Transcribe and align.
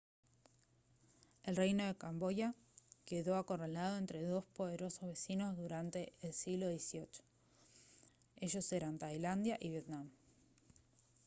el 1.43 1.55
reino 1.55 1.85
de 1.85 1.95
camboya 1.95 2.55
quedó 3.05 3.35
acorralado 3.35 3.99
entre 3.99 4.23
dos 4.23 4.43
poderosos 4.45 5.07
vecinos 5.07 5.55
durante 5.57 6.11
el 6.23 6.33
siglo 6.33 6.65
xviii 6.87 7.07
ellos 8.45 8.67
eran 8.79 8.97
tailandia 8.97 9.55
y 9.59 9.67
vietnam 9.69 10.09